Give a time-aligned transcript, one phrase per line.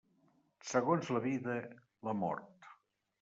[0.69, 1.57] Segons la vida,
[2.09, 2.71] la mort.